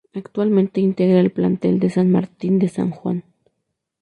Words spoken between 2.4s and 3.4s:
de San Juan.